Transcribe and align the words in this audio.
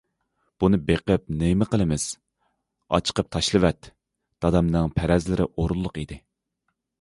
بۇنى 0.61 0.77
بېقىپ 0.85 1.25
نېمە 1.41 1.67
قىلىمىز؟ 1.73 2.05
ئاچىقىپ 2.97 3.29
تاشلىۋەت! 3.37 3.91
دادامنىڭ 4.47 4.89
پەرەزلىرى 4.97 5.49
ئورۇنلۇق 5.53 6.03
ئىدى. 6.05 6.19